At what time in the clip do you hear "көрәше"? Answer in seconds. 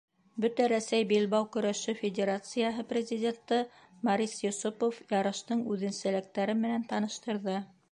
1.55-1.93